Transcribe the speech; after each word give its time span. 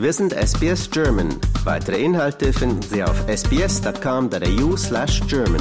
Wir 0.00 0.14
sind 0.14 0.32
SBS 0.32 0.90
German. 0.90 1.28
Weitere 1.64 2.02
Inhalte 2.02 2.54
finden 2.54 2.80
Sie 2.80 3.04
auf 3.04 3.22
sbs.com.au 3.28 4.74
slash 4.74 5.20
German. 5.28 5.60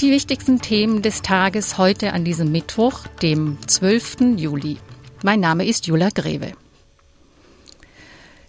Die 0.00 0.10
wichtigsten 0.10 0.62
Themen 0.62 1.02
des 1.02 1.20
Tages 1.20 1.76
heute 1.76 2.14
an 2.14 2.24
diesem 2.24 2.50
Mittwoch, 2.50 3.06
dem 3.20 3.58
12. 3.66 4.38
Juli. 4.38 4.78
Mein 5.22 5.40
Name 5.40 5.66
ist 5.66 5.86
Jula 5.86 6.08
Greve. 6.14 6.54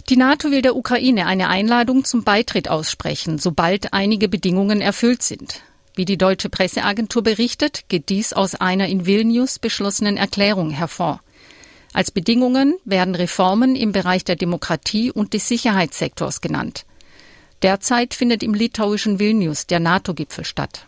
Die 0.09 0.17
NATO 0.17 0.49
will 0.49 0.63
der 0.63 0.75
Ukraine 0.75 1.27
eine 1.27 1.49
Einladung 1.49 2.03
zum 2.03 2.23
Beitritt 2.23 2.67
aussprechen, 2.67 3.37
sobald 3.37 3.93
einige 3.93 4.27
Bedingungen 4.27 4.81
erfüllt 4.81 5.21
sind. 5.21 5.61
Wie 5.93 6.05
die 6.05 6.17
deutsche 6.17 6.49
Presseagentur 6.49 7.21
berichtet, 7.21 7.83
geht 7.89 8.09
dies 8.09 8.33
aus 8.33 8.55
einer 8.55 8.87
in 8.87 9.05
Vilnius 9.05 9.59
beschlossenen 9.59 10.17
Erklärung 10.17 10.71
hervor. 10.71 11.21
Als 11.93 12.09
Bedingungen 12.09 12.75
werden 12.85 13.13
Reformen 13.13 13.75
im 13.75 13.91
Bereich 13.91 14.23
der 14.23 14.35
Demokratie 14.35 15.11
und 15.11 15.35
des 15.35 15.47
Sicherheitssektors 15.47 16.41
genannt. 16.41 16.85
Derzeit 17.61 18.15
findet 18.15 18.41
im 18.41 18.55
litauischen 18.55 19.19
Vilnius 19.19 19.67
der 19.67 19.79
NATO-Gipfel 19.79 20.43
statt. 20.43 20.87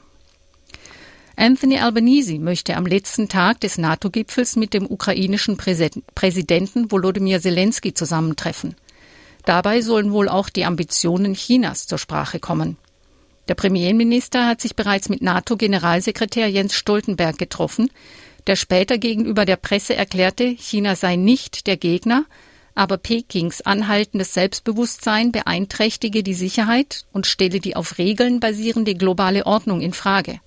Anthony 1.36 1.78
Albanese 1.78 2.40
möchte 2.40 2.76
am 2.76 2.88
letzten 2.88 3.30
Tag 3.30 3.60
des 3.60 3.78
NATO-Gipfels 3.78 4.56
mit 4.56 4.74
dem 4.74 4.90
ukrainischen 4.90 5.58
Präsidenten 5.58 6.92
Volodymyr 6.92 7.40
Zelensky 7.40 7.94
zusammentreffen. 7.94 8.76
Dabei 9.46 9.82
sollen 9.82 10.12
wohl 10.12 10.30
auch 10.30 10.50
die 10.50 10.66
Ambitionen 10.66 11.34
Chinas 11.34 11.88
zur 11.88 11.98
Sprache 11.98 12.40
kommen. 12.40 12.78
Der 13.48 13.56
Premierminister 13.56 14.46
hat 14.48 14.62
sich 14.62 14.76
bereits 14.76 15.10
mit 15.10 15.22
NATO-Generalsekretär 15.22 16.48
Jens 16.48 16.76
Stoltenberg 16.76 17.38
getroffen, 17.38 17.90
der 18.48 18.56
später 18.56 18.98
gegenüber 18.98 19.46
der 19.46 19.56
Presse 19.56 19.96
erklärte, 19.96 20.46
China 20.46 20.96
sei 20.96 21.16
nicht 21.16 21.68
der 21.68 21.78
Gegner, 21.78 22.26
aber 22.76 22.98
Pekings 22.98 23.62
anhaltendes 23.62 24.34
Selbstbewusstsein 24.34 25.32
beeinträchtige 25.32 26.24
die 26.24 26.34
Sicherheit 26.34 27.06
und 27.12 27.28
stelle 27.28 27.60
die 27.60 27.76
auf 27.76 27.98
Regeln 27.98 28.40
basierende 28.40 28.96
globale 28.96 29.46
Ordnung 29.46 29.82
in 29.82 29.94
Frage. 29.94 30.40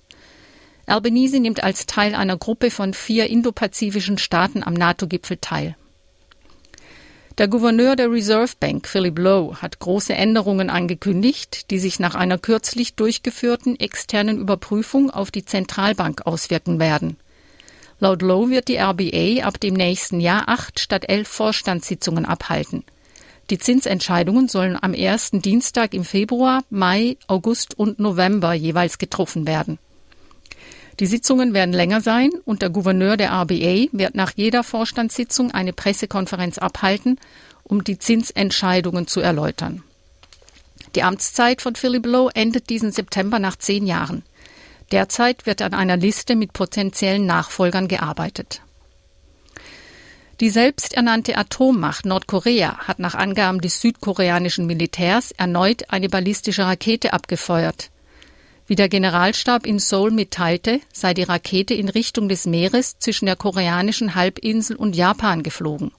Albanese 0.87 1.39
nimmt 1.39 1.63
als 1.63 1.85
Teil 1.85 2.15
einer 2.15 2.37
Gruppe 2.37 2.71
von 2.71 2.93
vier 2.93 3.29
indopazifischen 3.29 4.17
Staaten 4.17 4.63
am 4.63 4.73
NATO-Gipfel 4.73 5.37
teil. 5.37 5.75
Der 7.37 7.49
Gouverneur 7.49 7.97
der 7.97 8.09
Reserve 8.09 8.53
Bank, 8.61 8.87
Philip 8.87 9.19
Lowe, 9.19 9.61
hat 9.61 9.79
große 9.79 10.13
Änderungen 10.13 10.69
angekündigt, 10.69 11.69
die 11.69 11.79
sich 11.79 11.99
nach 11.99 12.15
einer 12.15 12.37
kürzlich 12.37 12.95
durchgeführten 12.95 13.77
externen 13.77 14.39
Überprüfung 14.39 15.09
auf 15.11 15.31
die 15.31 15.43
Zentralbank 15.43 16.25
auswirken 16.25 16.79
werden. 16.79 17.17
Laut 17.99 18.21
Lowe 18.21 18.51
wird 18.51 18.69
die 18.69 18.77
RBA 18.77 19.45
ab 19.45 19.59
dem 19.59 19.73
nächsten 19.73 20.21
Jahr 20.21 20.47
acht 20.47 20.79
statt 20.79 21.09
elf 21.09 21.27
Vorstandssitzungen 21.27 22.25
abhalten. 22.25 22.85
Die 23.49 23.59
Zinsentscheidungen 23.59 24.47
sollen 24.47 24.81
am 24.81 24.93
ersten 24.93 25.41
Dienstag 25.41 25.93
im 25.93 26.05
Februar, 26.05 26.63
Mai, 26.69 27.17
August 27.27 27.77
und 27.77 27.99
November 27.99 28.53
jeweils 28.53 28.97
getroffen 28.97 29.45
werden. 29.45 29.77
Die 30.99 31.07
Sitzungen 31.07 31.53
werden 31.53 31.73
länger 31.73 32.01
sein 32.01 32.31
und 32.45 32.61
der 32.61 32.69
Gouverneur 32.69 33.17
der 33.17 33.31
RBA 33.31 33.87
wird 33.91 34.15
nach 34.15 34.31
jeder 34.35 34.63
Vorstandssitzung 34.63 35.51
eine 35.51 35.73
Pressekonferenz 35.73 36.57
abhalten, 36.57 37.19
um 37.63 37.83
die 37.83 37.99
Zinsentscheidungen 37.99 39.07
zu 39.07 39.19
erläutern. 39.19 39.83
Die 40.95 41.03
Amtszeit 41.03 41.61
von 41.61 41.75
Philip 41.75 42.05
Lowe 42.05 42.31
endet 42.33 42.69
diesen 42.69 42.91
September 42.91 43.39
nach 43.39 43.57
zehn 43.57 43.85
Jahren. 43.85 44.23
Derzeit 44.91 45.45
wird 45.45 45.61
an 45.61 45.73
einer 45.73 45.97
Liste 45.97 46.35
mit 46.35 46.53
potenziellen 46.53 47.25
Nachfolgern 47.25 47.89
gearbeitet. 47.89 48.61
Die 50.39 50.49
selbsternannte 50.49 51.37
Atommacht 51.37 52.05
Nordkorea 52.05 52.77
hat 52.79 52.99
nach 52.99 53.15
Angaben 53.15 53.61
des 53.61 53.81
südkoreanischen 53.81 54.65
Militärs 54.65 55.31
erneut 55.31 55.89
eine 55.89 56.09
ballistische 56.09 56.65
Rakete 56.65 57.13
abgefeuert. 57.13 57.89
Wie 58.67 58.75
der 58.75 58.89
Generalstab 58.89 59.67
in 59.67 59.77
Seoul 59.77 60.09
mitteilte, 60.09 60.81
sei 60.91 61.13
die 61.13 61.23
Rakete 61.23 61.75
in 61.75 61.87
Richtung 61.87 62.29
des 62.29 62.47
Meeres 62.47 62.97
zwischen 62.97 63.27
der 63.27 63.35
koreanischen 63.35 64.15
Halbinsel 64.15 64.75
und 64.75 64.95
Japan 64.95 65.43
geflogen. 65.43 65.91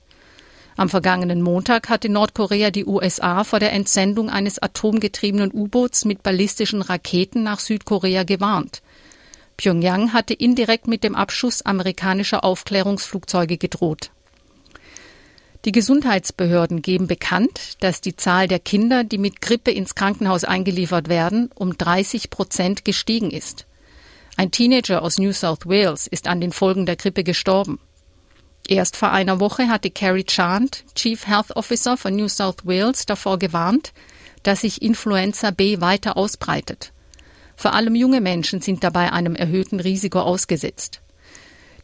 Am 0.76 0.88
vergangenen 0.88 1.42
Montag 1.42 1.88
hatte 1.88 2.08
Nordkorea 2.08 2.70
die 2.70 2.84
USA 2.84 3.44
vor 3.44 3.60
der 3.60 3.72
Entsendung 3.72 4.28
eines 4.28 4.58
atomgetriebenen 4.58 5.52
U-Boots 5.52 6.04
mit 6.04 6.22
ballistischen 6.22 6.82
Raketen 6.82 7.44
nach 7.44 7.60
Südkorea 7.60 8.24
gewarnt. 8.24 8.82
Pyongyang 9.56 10.12
hatte 10.12 10.34
indirekt 10.34 10.86
mit 10.86 11.02
dem 11.02 11.14
Abschuss 11.14 11.62
amerikanischer 11.62 12.44
Aufklärungsflugzeuge 12.44 13.56
gedroht. 13.56 14.10
Die 15.64 15.72
Gesundheitsbehörden 15.72 16.82
geben 16.82 17.06
bekannt, 17.06 17.76
dass 17.80 18.00
die 18.00 18.14
Zahl 18.14 18.46
der 18.46 18.60
Kinder, 18.60 19.02
die 19.02 19.18
mit 19.18 19.40
Grippe 19.40 19.70
ins 19.70 19.94
Krankenhaus 19.94 20.44
eingeliefert 20.44 21.08
werden, 21.08 21.50
um 21.54 21.76
30 21.76 22.30
Prozent 22.30 22.84
gestiegen 22.84 23.30
ist. 23.30 23.66
Ein 24.36 24.50
Teenager 24.50 25.02
aus 25.02 25.18
New 25.18 25.32
South 25.32 25.64
Wales 25.64 26.06
ist 26.06 26.28
an 26.28 26.40
den 26.40 26.52
Folgen 26.52 26.86
der 26.86 26.96
Grippe 26.96 27.24
gestorben. 27.24 27.80
Erst 28.68 28.96
vor 28.96 29.12
einer 29.12 29.40
Woche 29.40 29.68
hatte 29.68 29.90
Carrie 29.90 30.24
Chant, 30.24 30.84
Chief 30.94 31.26
Health 31.26 31.56
Officer 31.56 31.96
von 31.96 32.14
New 32.14 32.28
South 32.28 32.64
Wales, 32.64 33.06
davor 33.06 33.38
gewarnt, 33.38 33.92
dass 34.42 34.60
sich 34.60 34.82
Influenza 34.82 35.50
B 35.52 35.80
weiter 35.80 36.16
ausbreitet. 36.16 36.92
Vor 37.56 37.72
allem 37.72 37.94
junge 37.94 38.20
Menschen 38.20 38.60
sind 38.60 38.84
dabei 38.84 39.12
einem 39.12 39.34
erhöhten 39.34 39.80
Risiko 39.80 40.20
ausgesetzt. 40.20 41.00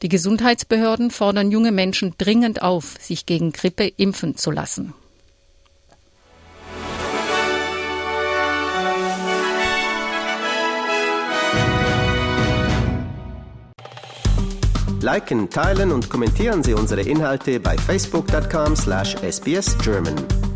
Die 0.03 0.09
Gesundheitsbehörden 0.09 1.11
fordern 1.13 1.53
junge 1.53 1.71
Menschen 1.71 2.15
dringend 2.19 2.61
auf, 2.61 2.97
sich 3.01 3.25
gegen 3.25 3.53
Grippe 3.53 3.87
impfen 3.97 4.37
zu 4.37 4.51
lassen. 4.51 4.95
Liken, 15.01 15.49
teilen 15.51 15.93
und 15.93 16.11
kommentieren 16.11 16.63
Sie 16.63 16.75
unsere 16.75 17.01
Inhalte 17.03 17.59
bei 17.59 17.77
facebook.com/sbsgerman. 17.77 20.52